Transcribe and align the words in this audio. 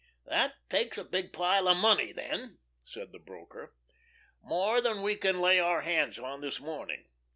"That 0.25 0.55
takes 0.67 0.97
a 0.97 1.03
big 1.03 1.31
pile 1.31 1.67
of 1.67 1.77
money 1.77 2.11
then," 2.11 2.57
said 2.83 3.11
the 3.11 3.19
broker. 3.19 3.75
"More 4.41 4.81
than 4.81 5.03
we 5.03 5.15
can 5.15 5.39
lay 5.39 5.59
our 5.59 5.81
hands 5.81 6.17
on 6.17 6.41
this 6.41 6.59
morning. 6.59 7.07